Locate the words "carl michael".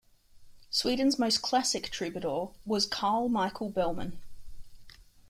2.87-3.69